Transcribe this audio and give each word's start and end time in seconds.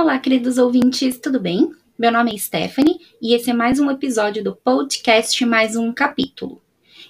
Olá, 0.00 0.18
queridos 0.18 0.56
ouvintes, 0.56 1.18
tudo 1.18 1.38
bem? 1.38 1.72
Meu 1.98 2.10
nome 2.10 2.34
é 2.34 2.38
Stephanie 2.38 2.98
e 3.20 3.34
esse 3.34 3.50
é 3.50 3.52
mais 3.52 3.78
um 3.78 3.90
episódio 3.90 4.42
do 4.42 4.56
podcast 4.56 5.44
Mais 5.44 5.76
um 5.76 5.92
Capítulo. 5.92 6.62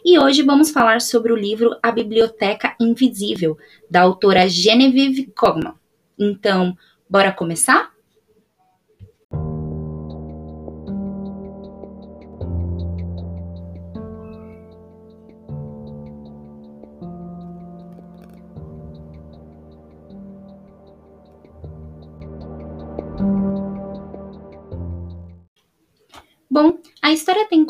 E 0.04 0.18
hoje 0.18 0.42
vamos 0.42 0.72
falar 0.72 1.00
sobre 1.00 1.32
o 1.32 1.36
livro 1.36 1.78
A 1.80 1.92
Biblioteca 1.92 2.74
Invisível, 2.80 3.56
da 3.88 4.00
autora 4.00 4.48
Genevieve 4.48 5.26
Cogman. 5.26 5.74
Então, 6.18 6.76
bora 7.08 7.30
começar? 7.30 7.92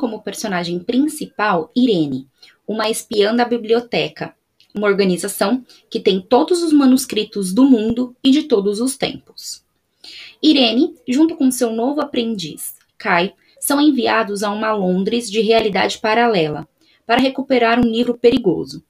Como 0.01 0.23
personagem 0.23 0.79
principal 0.79 1.71
Irene, 1.77 2.27
uma 2.67 2.89
espiã 2.89 3.37
da 3.37 3.45
biblioteca, 3.45 4.35
uma 4.75 4.87
organização 4.87 5.63
que 5.91 6.01
tem 6.01 6.23
todos 6.23 6.63
os 6.63 6.73
manuscritos 6.73 7.53
do 7.53 7.65
mundo 7.65 8.17
e 8.25 8.31
de 8.31 8.45
todos 8.45 8.81
os 8.81 8.97
tempos. 8.97 9.63
Irene, 10.43 10.95
junto 11.07 11.37
com 11.37 11.51
seu 11.51 11.71
novo 11.71 12.01
aprendiz, 12.01 12.77
Kai, 12.97 13.35
são 13.61 13.79
enviados 13.79 14.43
a 14.43 14.51
uma 14.51 14.73
Londres 14.73 15.31
de 15.31 15.43
realidade 15.43 15.99
paralela 15.99 16.67
para 17.07 17.21
recuperar 17.21 17.79
um 17.79 17.91
livro 17.91 18.17
perigoso. 18.17 18.83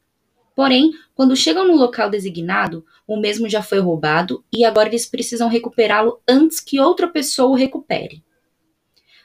Porém, 0.54 0.92
quando 1.12 1.34
chegam 1.34 1.66
no 1.66 1.74
local 1.74 2.08
designado, 2.08 2.84
o 3.04 3.16
mesmo 3.16 3.48
já 3.48 3.62
foi 3.62 3.80
roubado 3.80 4.44
e 4.52 4.64
agora 4.64 4.88
eles 4.88 5.06
precisam 5.06 5.48
recuperá-lo 5.48 6.20
antes 6.28 6.60
que 6.60 6.78
outra 6.78 7.08
pessoa 7.08 7.50
o 7.50 7.54
recupere. 7.54 8.22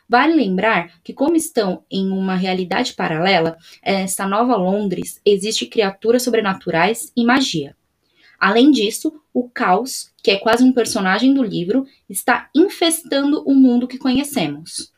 Vale 0.07 0.35
lembrar 0.35 1.01
que, 1.03 1.13
como 1.13 1.35
estão 1.35 1.83
em 1.89 2.11
uma 2.11 2.35
realidade 2.35 2.93
paralela, 2.93 3.57
esta 3.81 4.27
nova 4.27 4.55
Londres 4.55 5.19
existe 5.25 5.65
criaturas 5.65 6.21
sobrenaturais 6.21 7.11
e 7.17 7.25
magia. 7.25 7.75
Além 8.39 8.69
disso, 8.69 9.19
o 9.33 9.49
caos, 9.49 10.11
que 10.21 10.29
é 10.29 10.37
quase 10.37 10.63
um 10.63 10.71
personagem 10.71 11.33
do 11.33 11.41
livro, 11.41 11.87
está 12.07 12.49
infestando 12.53 13.43
o 13.47 13.55
mundo 13.55 13.87
que 13.87 13.97
conhecemos. 13.97 14.93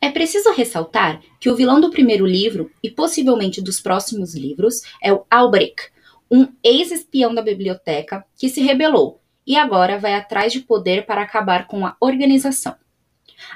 É 0.00 0.10
preciso 0.10 0.52
ressaltar 0.52 1.20
que 1.40 1.50
o 1.50 1.56
vilão 1.56 1.80
do 1.80 1.90
primeiro 1.90 2.26
livro, 2.26 2.70
e 2.82 2.90
possivelmente 2.90 3.62
dos 3.62 3.80
próximos 3.80 4.34
livros, 4.34 4.82
é 5.02 5.12
o 5.12 5.24
Albrecht, 5.30 5.90
um 6.30 6.46
ex-espião 6.62 7.34
da 7.34 7.42
biblioteca 7.42 8.24
que 8.36 8.48
se 8.48 8.60
rebelou 8.60 9.20
e 9.48 9.56
agora 9.56 9.98
vai 9.98 10.14
atrás 10.14 10.52
de 10.52 10.60
poder 10.60 11.06
para 11.06 11.22
acabar 11.22 11.66
com 11.66 11.86
a 11.86 11.96
organização. 11.98 12.76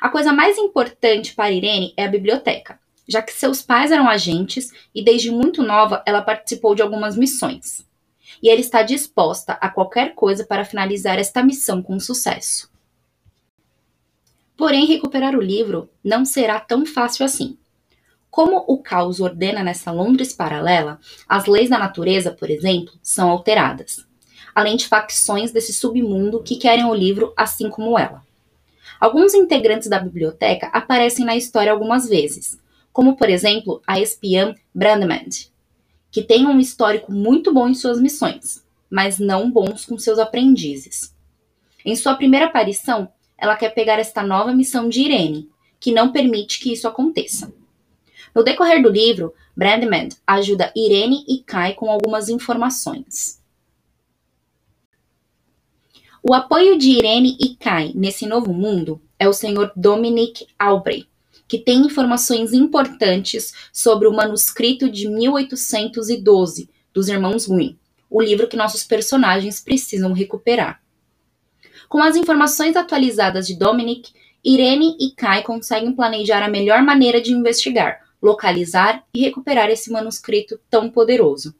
A 0.01 0.09
coisa 0.09 0.33
mais 0.33 0.57
importante 0.57 1.35
para 1.35 1.53
Irene 1.53 1.93
é 1.99 2.07
a 2.07 2.09
biblioteca, 2.09 2.81
já 3.07 3.21
que 3.21 3.31
seus 3.31 3.61
pais 3.61 3.93
eram 3.93 4.09
agentes 4.09 4.73
e 4.95 5.05
desde 5.05 5.31
muito 5.31 5.63
nova 5.63 6.03
ela 6.07 6.23
participou 6.23 6.75
de 6.75 6.81
algumas 6.81 7.15
missões. 7.15 7.87
E 8.43 8.49
ela 8.49 8.59
está 8.59 8.83
disposta 8.83 9.53
a 9.61 9.69
qualquer 9.69 10.15
coisa 10.15 10.47
para 10.47 10.65
finalizar 10.65 11.19
esta 11.19 11.43
missão 11.43 11.83
com 11.83 12.01
sucesso. 12.01 12.73
Porém, 14.57 14.87
recuperar 14.87 15.37
o 15.37 15.43
livro 15.43 15.91
não 16.03 16.25
será 16.25 16.59
tão 16.59 16.87
fácil 16.87 17.27
assim. 17.27 17.59
Como 18.31 18.65
o 18.67 18.79
caos 18.79 19.21
ordena 19.21 19.63
nessa 19.63 19.91
Londres 19.91 20.33
paralela, 20.33 20.99
as 21.29 21.45
leis 21.45 21.69
da 21.69 21.79
natureza, 21.79 22.31
por 22.31 22.49
exemplo, 22.49 22.95
são 23.03 23.29
alteradas 23.29 24.11
além 24.55 24.77
de 24.77 24.87
facções 24.87 25.53
desse 25.53 25.73
submundo 25.73 26.43
que 26.43 26.57
querem 26.57 26.85
o 26.85 26.95
livro 26.95 27.33
assim 27.37 27.69
como 27.69 27.99
ela. 27.99 28.23
Alguns 29.01 29.35
integrantes 29.35 29.89
da 29.89 29.99
biblioteca 29.99 30.69
aparecem 30.69 31.25
na 31.25 31.37
história 31.37 31.73
algumas 31.73 32.09
vezes, 32.09 32.59
como 32.93 33.17
por 33.17 33.29
exemplo 33.29 33.83
a 33.87 33.99
espiã 33.99 34.55
Brandmand, 34.75 35.51
que 36.11 36.23
tem 36.23 36.47
um 36.47 36.61
histórico 36.61 37.11
muito 37.11 37.53
bom 37.53 37.69
em 37.69 37.75
suas 37.75 38.01
missões, 38.01 38.63
mas 38.91 39.19
não 39.19 39.51
bons 39.51 39.85
com 39.85 39.99
seus 39.99 40.19
aprendizes. 40.19 41.15
Em 41.85 41.97
sua 41.97 42.15
primeira 42.15 42.47
aparição, 42.47 43.09
ela 43.37 43.57
quer 43.57 43.71
pegar 43.71 43.99
esta 43.99 44.23
nova 44.23 44.53
missão 44.53 44.89
de 44.89 45.01
Irene, 45.01 45.51
que 45.81 45.91
não 45.91 46.13
permite 46.13 46.61
que 46.61 46.73
isso 46.73 46.87
aconteça. 46.87 47.53
No 48.33 48.45
decorrer 48.45 48.81
do 48.81 48.89
livro, 48.89 49.35
Brandmand 49.57 50.11
ajuda 50.27 50.73
Irene 50.77 51.25
e 51.29 51.43
Kai 51.43 51.75
com 51.75 51.91
algumas 51.91 52.29
informações. 52.29 53.42
O 56.25 56.35
apoio 56.35 56.79
de 56.79 56.91
Irene 56.91 57.37
e 57.41 57.57
Kai 57.57 57.91
nesse 57.97 58.27
novo 58.27 58.55
mundo 58.55 59.03
é 59.19 59.29
o 59.29 59.33
senhor 59.33 59.73
Dominic 59.75 60.47
Albrecht, 60.57 61.09
que 61.49 61.59
tem 61.59 61.81
informações 61.85 62.53
importantes 62.53 63.53
sobre 63.73 64.07
o 64.07 64.13
manuscrito 64.13 64.89
de 64.89 65.09
1812 65.09 66.71
dos 66.95 67.09
Irmãos 67.09 67.49
Green, 67.49 67.77
o 68.09 68.23
livro 68.23 68.47
que 68.47 68.57
nossos 68.57 68.85
personagens 68.85 69.61
precisam 69.61 70.13
recuperar. 70.13 70.81
Com 71.89 72.01
as 72.01 72.15
informações 72.15 72.77
atualizadas 72.77 73.45
de 73.45 73.59
Dominic, 73.59 74.13
Irene 74.45 74.97
e 75.01 75.11
Kai 75.17 75.43
conseguem 75.43 75.93
planejar 75.93 76.45
a 76.45 76.49
melhor 76.49 76.85
maneira 76.85 77.21
de 77.21 77.33
investigar, 77.33 77.99
localizar 78.23 79.03
e 79.13 79.21
recuperar 79.21 79.71
esse 79.71 79.91
manuscrito 79.91 80.57
tão 80.71 80.89
poderoso. 80.89 81.53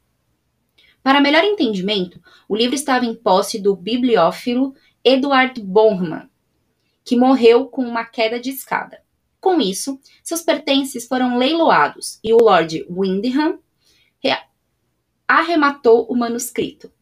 Para 1.03 1.21
melhor 1.21 1.43
entendimento, 1.45 2.21
o 2.49 2.57
livro 2.57 2.75
estava 2.75 3.05
em 3.05 3.15
posse 3.15 3.61
do 3.61 3.75
bibliófilo 3.75 4.75
Edward 5.05 5.61
Bonham, 5.61 6.29
que 7.05 7.17
morreu 7.17 7.67
com 7.67 7.83
uma 7.83 8.05
queda 8.05 8.39
de 8.39 8.51
escada. 8.51 9.03
Com 9.41 9.61
isso, 9.61 9.99
seus 10.23 10.43
pertences 10.43 11.07
foram 11.07 11.37
leiloados 11.37 12.21
e 12.23 12.33
o 12.33 12.39
Lord 12.39 12.87
Windham 12.89 13.59
arrematou 15.33 16.07
o 16.11 16.15
manuscrito. 16.15 16.93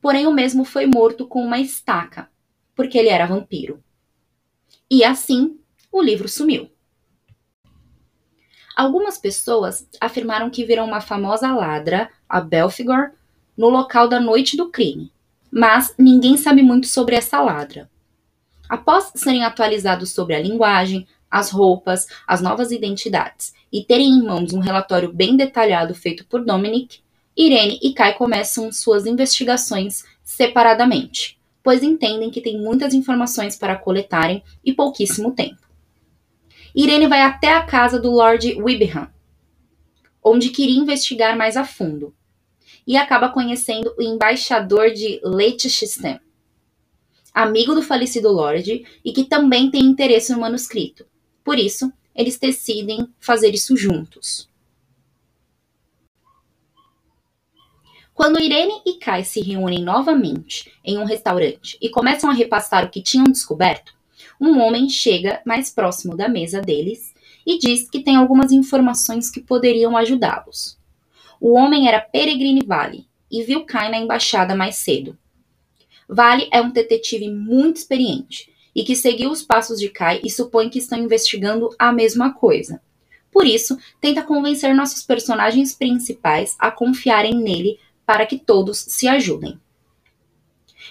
Porém, 0.00 0.26
o 0.26 0.32
mesmo 0.32 0.64
foi 0.64 0.86
morto 0.86 1.26
com 1.26 1.42
uma 1.42 1.58
estaca, 1.58 2.30
porque 2.74 2.98
ele 2.98 3.08
era 3.08 3.26
vampiro. 3.26 3.82
E 4.90 5.02
assim, 5.02 5.58
o 5.90 6.02
livro 6.02 6.28
sumiu. 6.28 6.70
Algumas 8.76 9.18
pessoas 9.18 9.88
afirmaram 10.00 10.50
que 10.50 10.64
viram 10.64 10.86
uma 10.86 11.00
famosa 11.00 11.52
ladra, 11.52 12.10
a 12.28 12.40
Belfigor, 12.40 13.12
no 13.58 13.68
local 13.68 14.06
da 14.06 14.20
noite 14.20 14.56
do 14.56 14.70
crime, 14.70 15.12
mas 15.50 15.92
ninguém 15.98 16.36
sabe 16.36 16.62
muito 16.62 16.86
sobre 16.86 17.16
essa 17.16 17.40
ladra. 17.40 17.90
Após 18.68 19.10
serem 19.16 19.44
atualizados 19.44 20.12
sobre 20.12 20.36
a 20.36 20.40
linguagem, 20.40 21.08
as 21.28 21.50
roupas, 21.50 22.06
as 22.26 22.40
novas 22.40 22.70
identidades 22.70 23.52
e 23.72 23.82
terem 23.82 24.10
em 24.10 24.22
mãos 24.22 24.52
um 24.52 24.60
relatório 24.60 25.12
bem 25.12 25.36
detalhado 25.36 25.92
feito 25.92 26.24
por 26.26 26.44
Dominic, 26.44 27.00
Irene 27.36 27.80
e 27.82 27.92
Kai 27.92 28.14
começam 28.14 28.70
suas 28.70 29.06
investigações 29.06 30.04
separadamente, 30.22 31.38
pois 31.62 31.82
entendem 31.82 32.30
que 32.30 32.40
tem 32.40 32.60
muitas 32.60 32.94
informações 32.94 33.56
para 33.56 33.76
coletarem 33.76 34.42
e 34.64 34.72
pouquíssimo 34.72 35.32
tempo. 35.32 35.68
Irene 36.74 37.08
vai 37.08 37.22
até 37.22 37.52
a 37.54 37.62
casa 37.62 37.98
do 37.98 38.10
Lord 38.10 38.54
Wibham, 38.60 39.08
onde 40.22 40.50
queria 40.50 40.78
investigar 40.78 41.36
mais 41.36 41.56
a 41.56 41.64
fundo, 41.64 42.14
e 42.88 42.96
acaba 42.96 43.28
conhecendo 43.28 43.94
o 43.98 44.02
embaixador 44.02 44.90
de 44.90 45.20
Liechtenstein, 45.22 46.18
amigo 47.34 47.74
do 47.74 47.82
falecido 47.82 48.32
Lorde 48.32 48.86
e 49.04 49.12
que 49.12 49.24
também 49.24 49.70
tem 49.70 49.84
interesse 49.84 50.32
no 50.32 50.40
manuscrito. 50.40 51.04
Por 51.44 51.58
isso, 51.58 51.92
eles 52.14 52.38
decidem 52.38 53.06
fazer 53.20 53.54
isso 53.54 53.76
juntos. 53.76 54.48
Quando 58.14 58.40
Irene 58.40 58.80
e 58.86 58.94
Kai 58.94 59.22
se 59.22 59.42
reúnem 59.42 59.84
novamente 59.84 60.72
em 60.82 60.96
um 60.96 61.04
restaurante 61.04 61.76
e 61.82 61.90
começam 61.90 62.30
a 62.30 62.32
repassar 62.32 62.86
o 62.86 62.90
que 62.90 63.02
tinham 63.02 63.26
descoberto, 63.26 63.92
um 64.40 64.58
homem 64.58 64.88
chega 64.88 65.42
mais 65.44 65.70
próximo 65.70 66.16
da 66.16 66.26
mesa 66.26 66.62
deles 66.62 67.12
e 67.46 67.58
diz 67.58 67.88
que 67.88 68.00
tem 68.00 68.16
algumas 68.16 68.50
informações 68.50 69.30
que 69.30 69.42
poderiam 69.42 69.94
ajudá-los. 69.94 70.77
O 71.40 71.52
homem 71.52 71.86
era 71.86 72.00
Peregrine 72.00 72.64
Vale 72.64 73.06
e 73.30 73.42
viu 73.42 73.64
Kai 73.64 73.90
na 73.90 73.98
embaixada 73.98 74.56
mais 74.56 74.76
cedo. 74.76 75.16
Vale 76.08 76.48
é 76.50 76.60
um 76.60 76.70
detetive 76.70 77.30
muito 77.30 77.76
experiente 77.76 78.50
e 78.74 78.82
que 78.82 78.96
seguiu 78.96 79.30
os 79.30 79.42
passos 79.42 79.78
de 79.78 79.88
Kai 79.88 80.20
e 80.24 80.30
supõe 80.30 80.68
que 80.68 80.78
estão 80.78 80.98
investigando 80.98 81.68
a 81.78 81.92
mesma 81.92 82.32
coisa. 82.32 82.80
Por 83.30 83.46
isso, 83.46 83.78
tenta 84.00 84.22
convencer 84.22 84.74
nossos 84.74 85.02
personagens 85.04 85.74
principais 85.74 86.56
a 86.58 86.70
confiarem 86.70 87.34
nele 87.34 87.78
para 88.04 88.26
que 88.26 88.38
todos 88.38 88.78
se 88.78 89.06
ajudem. 89.06 89.60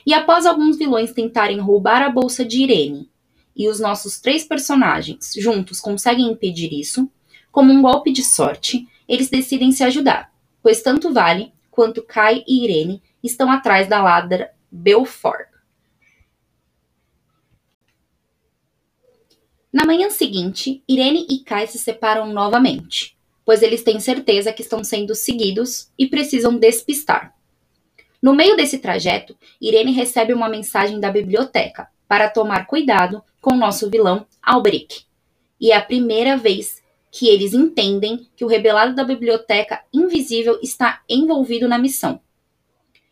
E 0.05 0.13
após 0.13 0.45
alguns 0.45 0.77
vilões 0.77 1.11
tentarem 1.11 1.59
roubar 1.59 2.01
a 2.01 2.09
bolsa 2.09 2.45
de 2.45 2.61
Irene, 2.61 3.09
e 3.55 3.67
os 3.67 3.79
nossos 3.79 4.19
três 4.19 4.44
personagens 4.44 5.33
juntos 5.35 5.81
conseguem 5.81 6.31
impedir 6.31 6.71
isso, 6.71 7.09
como 7.51 7.73
um 7.73 7.81
golpe 7.81 8.13
de 8.13 8.23
sorte, 8.23 8.88
eles 9.09 9.29
decidem 9.29 9.71
se 9.71 9.83
ajudar 9.83 10.31
pois 10.62 10.81
tanto 10.81 11.13
Vale 11.13 11.54
quanto 11.69 12.04
Kai 12.04 12.44
e 12.48 12.63
Irene 12.63 13.01
estão 13.24 13.51
atrás 13.51 13.88
da 13.88 14.01
ladra 14.01 14.51
Belfort. 14.71 15.48
Na 19.71 19.86
manhã 19.86 20.09
seguinte, 20.09 20.81
Irene 20.88 21.27
e 21.30 21.44
Kai 21.44 21.68
se 21.68 21.77
separam 21.77 22.33
novamente, 22.33 23.15
pois 23.45 23.62
eles 23.62 23.83
têm 23.83 24.00
certeza 24.00 24.51
que 24.51 24.62
estão 24.62 24.83
sendo 24.83 25.13
seguidos 25.13 25.92
e 25.98 26.07
precisam 26.07 26.57
despistar. 26.57 27.36
No 28.19 28.33
meio 28.33 28.56
desse 28.56 28.80
trajeto, 28.80 29.38
Irene 29.62 29.92
recebe 29.92 30.33
uma 30.33 30.50
mensagem 30.50 31.00
da 31.00 31.12
biblioteca 31.12 31.88
para 32.07 32.30
tomar 32.30 32.65
cuidado 32.65 33.24
com 33.39 33.56
nosso 33.56 33.89
vilão 33.89 34.25
Albrecht. 34.42 35.07
E 35.62 35.71
é 35.71 35.75
a 35.75 35.81
primeira 35.81 36.36
vez 36.36 36.81
que 37.12 37.27
eles 37.27 37.54
entendem 37.54 38.27
que 38.36 38.44
o 38.44 38.48
rebelado 38.48 38.94
da 38.94 39.04
biblioteca 39.04 39.81
invisível 39.94 40.59
está 40.62 41.01
envolvido 41.09 41.68
na 41.68 41.77
missão. 41.77 42.19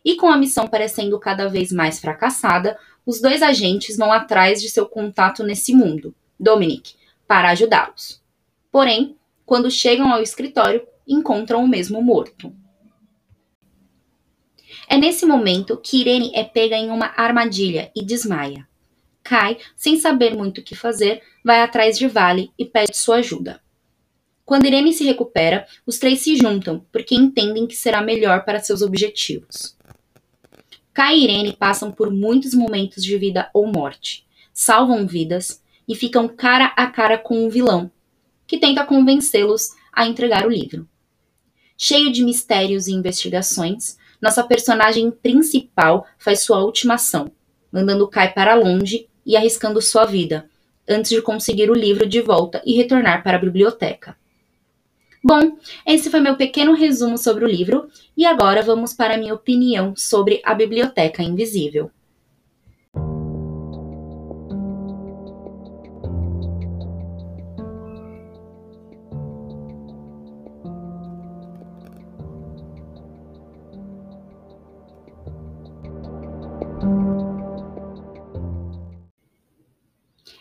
E 0.04 0.14
com 0.16 0.28
a 0.28 0.36
missão 0.36 0.68
parecendo 0.68 1.18
cada 1.18 1.48
vez 1.48 1.72
mais 1.72 1.98
fracassada, 1.98 2.78
os 3.04 3.20
dois 3.20 3.42
agentes 3.42 3.96
vão 3.96 4.12
atrás 4.12 4.60
de 4.60 4.68
seu 4.68 4.86
contato 4.86 5.42
nesse 5.42 5.74
mundo, 5.74 6.14
Dominic, 6.38 6.94
para 7.26 7.50
ajudá-los. 7.50 8.22
Porém, 8.70 9.16
quando 9.44 9.70
chegam 9.70 10.12
ao 10.12 10.22
escritório, 10.22 10.86
encontram 11.06 11.64
o 11.64 11.68
mesmo 11.68 12.02
morto. 12.02 12.52
É 14.88 14.96
nesse 14.96 15.26
momento 15.26 15.76
que 15.76 16.00
Irene 16.00 16.30
é 16.34 16.44
pega 16.44 16.76
em 16.76 16.90
uma 16.90 17.12
armadilha 17.16 17.90
e 17.94 18.04
desmaia. 18.04 18.68
Kai, 19.22 19.58
sem 19.76 19.98
saber 19.98 20.36
muito 20.36 20.60
o 20.60 20.62
que 20.62 20.76
fazer, 20.76 21.22
vai 21.44 21.60
atrás 21.60 21.98
de 21.98 22.06
Vale 22.06 22.52
e 22.56 22.64
pede 22.64 22.96
sua 22.96 23.16
ajuda. 23.16 23.60
Quando 24.46 24.64
Irene 24.64 24.92
se 24.92 25.02
recupera, 25.02 25.66
os 25.84 25.98
três 25.98 26.20
se 26.20 26.36
juntam 26.36 26.86
porque 26.92 27.16
entendem 27.16 27.66
que 27.66 27.74
será 27.74 28.00
melhor 28.00 28.44
para 28.44 28.60
seus 28.60 28.80
objetivos. 28.80 29.76
Kai 30.94 31.18
e 31.18 31.24
Irene 31.24 31.52
passam 31.52 31.90
por 31.90 32.12
muitos 32.12 32.54
momentos 32.54 33.02
de 33.02 33.18
vida 33.18 33.50
ou 33.52 33.66
morte, 33.66 34.24
salvam 34.54 35.04
vidas 35.04 35.60
e 35.88 35.96
ficam 35.96 36.28
cara 36.28 36.66
a 36.76 36.86
cara 36.86 37.18
com 37.18 37.44
um 37.44 37.50
vilão, 37.50 37.90
que 38.46 38.56
tenta 38.56 38.86
convencê-los 38.86 39.70
a 39.92 40.06
entregar 40.06 40.46
o 40.46 40.50
livro. 40.50 40.88
Cheio 41.76 42.12
de 42.12 42.22
mistérios 42.22 42.86
e 42.86 42.92
investigações, 42.92 43.98
nossa 44.22 44.44
personagem 44.44 45.10
principal 45.10 46.06
faz 46.18 46.44
sua 46.44 46.62
última 46.62 46.94
ação, 46.94 47.32
mandando 47.70 48.06
Kai 48.06 48.32
para 48.32 48.54
longe 48.54 49.08
e 49.26 49.36
arriscando 49.36 49.82
sua 49.82 50.04
vida, 50.04 50.48
antes 50.88 51.10
de 51.10 51.20
conseguir 51.20 51.68
o 51.68 51.74
livro 51.74 52.06
de 52.06 52.20
volta 52.20 52.62
e 52.64 52.74
retornar 52.76 53.24
para 53.24 53.38
a 53.38 53.40
biblioteca. 53.40 54.16
Bom, 55.28 55.58
esse 55.84 56.08
foi 56.08 56.20
meu 56.20 56.36
pequeno 56.36 56.72
resumo 56.72 57.18
sobre 57.18 57.44
o 57.44 57.48
livro 57.48 57.88
e 58.16 58.24
agora 58.24 58.62
vamos 58.62 58.94
para 58.94 59.14
a 59.14 59.18
minha 59.18 59.34
opinião 59.34 59.92
sobre 59.96 60.40
a 60.44 60.54
Biblioteca 60.54 61.20
Invisível. 61.20 61.90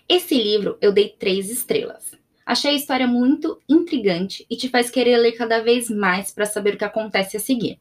Esse 0.08 0.36
livro 0.36 0.78
eu 0.80 0.92
dei 0.92 1.10
três 1.10 1.50
estrelas. 1.50 2.16
Achei 2.46 2.72
a 2.72 2.76
história 2.76 3.08
muito 3.08 3.60
intrigante 3.68 4.46
e 4.48 4.56
te 4.56 4.70
faz 4.70 4.92
querer 4.92 5.18
ler 5.18 5.32
cada 5.32 5.64
vez 5.64 5.90
mais 5.90 6.32
para 6.32 6.46
saber 6.46 6.76
o 6.76 6.78
que 6.78 6.86
acontece 6.86 7.36
a 7.36 7.40
seguir. 7.40 7.80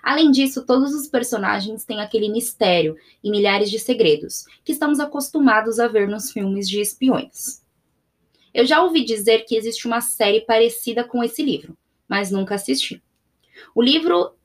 Além 0.00 0.30
disso, 0.30 0.64
todos 0.64 0.94
os 0.94 1.08
personagens 1.08 1.84
têm 1.84 2.00
aquele 2.00 2.28
mistério 2.28 2.96
e 3.24 3.28
milhares 3.28 3.68
de 3.68 3.80
segredos 3.80 4.44
que 4.64 4.70
estamos 4.70 5.00
acostumados 5.00 5.80
a 5.80 5.88
ver 5.88 6.06
nos 6.06 6.30
filmes 6.30 6.68
de 6.68 6.80
espiões. 6.80 7.64
Eu 8.54 8.64
já 8.64 8.80
ouvi 8.80 9.04
dizer 9.04 9.40
que 9.40 9.56
existe 9.56 9.88
uma 9.88 10.00
série 10.00 10.42
parecida 10.42 11.02
com 11.02 11.24
esse 11.24 11.42
livro, 11.42 11.76
mas 12.08 12.30
nunca 12.30 12.54
assisti. 12.54 13.02
O 13.74 13.82
livro 13.82 14.36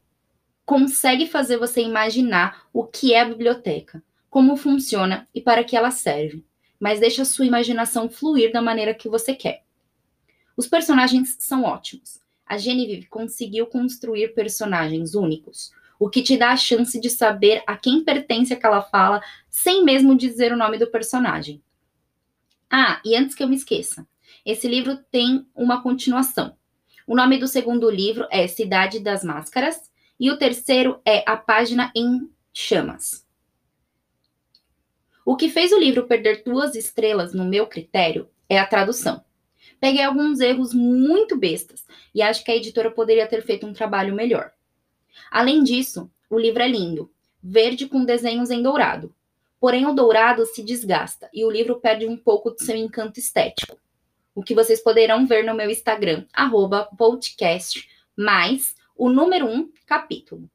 consegue 0.65 1.27
fazer 1.27 1.57
você 1.57 1.81
imaginar 1.81 2.67
o 2.73 2.83
que 2.83 3.13
é 3.13 3.21
a 3.21 3.25
biblioteca, 3.25 4.01
como 4.27 4.57
funciona 4.57 5.27
e 5.35 5.39
para 5.39 5.63
que 5.63 5.77
ela 5.77 5.91
serve 5.91 6.43
mas 6.81 6.99
deixa 6.99 7.21
a 7.21 7.25
sua 7.25 7.45
imaginação 7.45 8.09
fluir 8.09 8.51
da 8.51 8.59
maneira 8.59 8.95
que 8.95 9.07
você 9.07 9.35
quer. 9.35 9.63
Os 10.57 10.67
personagens 10.67 11.37
são 11.37 11.63
ótimos. 11.63 12.19
A 12.43 12.57
Genevieve 12.57 13.05
conseguiu 13.05 13.67
construir 13.67 14.33
personagens 14.33 15.13
únicos, 15.13 15.71
o 15.99 16.09
que 16.09 16.23
te 16.23 16.35
dá 16.35 16.49
a 16.49 16.57
chance 16.57 16.99
de 16.99 17.07
saber 17.07 17.63
a 17.67 17.77
quem 17.77 18.03
pertence 18.03 18.51
aquela 18.51 18.81
fala 18.81 19.21
sem 19.47 19.85
mesmo 19.85 20.17
dizer 20.17 20.51
o 20.51 20.57
nome 20.57 20.79
do 20.79 20.87
personagem. 20.87 21.61
Ah, 22.67 22.99
e 23.05 23.15
antes 23.15 23.35
que 23.35 23.43
eu 23.43 23.47
me 23.47 23.55
esqueça, 23.55 24.07
esse 24.43 24.67
livro 24.67 24.97
tem 25.11 25.45
uma 25.53 25.83
continuação. 25.83 26.57
O 27.05 27.15
nome 27.15 27.37
do 27.37 27.47
segundo 27.47 27.91
livro 27.91 28.27
é 28.31 28.47
Cidade 28.47 28.99
das 28.99 29.23
Máscaras 29.23 29.91
e 30.19 30.31
o 30.31 30.37
terceiro 30.37 30.99
é 31.05 31.23
A 31.29 31.37
Página 31.37 31.91
em 31.95 32.27
Chamas. 32.51 33.23
O 35.31 35.37
que 35.37 35.47
fez 35.47 35.71
o 35.71 35.79
livro 35.79 36.07
perder 36.07 36.43
duas 36.43 36.75
estrelas 36.75 37.33
no 37.33 37.45
meu 37.45 37.65
critério 37.65 38.29
é 38.49 38.59
a 38.59 38.67
tradução. 38.67 39.23
Peguei 39.79 40.03
alguns 40.03 40.41
erros 40.41 40.73
muito 40.73 41.37
bestas 41.37 41.85
e 42.13 42.21
acho 42.21 42.43
que 42.43 42.51
a 42.51 42.55
editora 42.57 42.91
poderia 42.91 43.25
ter 43.25 43.41
feito 43.41 43.65
um 43.65 43.71
trabalho 43.71 44.13
melhor. 44.13 44.51
Além 45.31 45.63
disso, 45.63 46.11
o 46.29 46.37
livro 46.37 46.61
é 46.61 46.67
lindo, 46.67 47.09
verde 47.41 47.87
com 47.87 48.03
desenhos 48.03 48.51
em 48.51 48.61
dourado. 48.61 49.15
Porém, 49.57 49.85
o 49.85 49.93
dourado 49.93 50.45
se 50.45 50.61
desgasta 50.61 51.29
e 51.33 51.45
o 51.45 51.49
livro 51.49 51.79
perde 51.79 52.05
um 52.05 52.17
pouco 52.17 52.51
do 52.51 52.61
seu 52.61 52.75
encanto 52.75 53.17
estético. 53.17 53.79
O 54.35 54.43
que 54.43 54.53
vocês 54.53 54.83
poderão 54.83 55.25
ver 55.25 55.45
no 55.45 55.55
meu 55.55 55.69
Instagram, 55.69 56.25
podcast, 56.97 57.89
mais 58.17 58.75
o 58.97 59.09
número 59.09 59.45
1 59.45 59.55
um, 59.55 59.71
capítulo. 59.85 60.49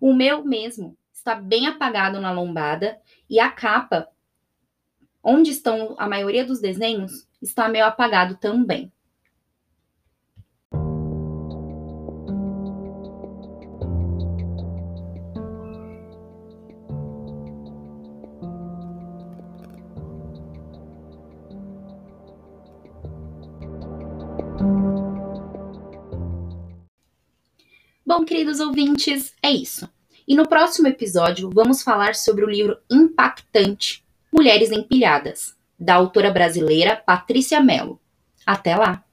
O 0.00 0.14
meu 0.14 0.42
mesmo 0.42 0.96
está 1.24 1.34
bem 1.34 1.66
apagado 1.66 2.20
na 2.20 2.32
lombada 2.32 2.98
e 3.28 3.40
a 3.40 3.50
capa, 3.50 4.08
onde 5.22 5.50
estão 5.50 5.94
a 5.98 6.08
maioria 6.08 6.44
dos 6.44 6.60
desenhos, 6.60 7.26
está 7.40 7.68
meio 7.68 7.84
apagado 7.84 8.36
também. 8.36 8.92
Bom, 28.06 28.24
queridos 28.24 28.60
ouvintes, 28.60 29.34
é 29.42 29.50
isso. 29.50 29.93
E 30.26 30.34
no 30.34 30.48
próximo 30.48 30.88
episódio 30.88 31.50
vamos 31.52 31.82
falar 31.82 32.14
sobre 32.14 32.44
o 32.44 32.48
livro 32.48 32.78
impactante 32.90 34.04
Mulheres 34.32 34.70
Empilhadas, 34.70 35.54
da 35.78 35.94
autora 35.94 36.30
brasileira 36.30 36.96
Patrícia 36.96 37.60
Mello. 37.60 38.00
Até 38.46 38.74
lá! 38.74 39.04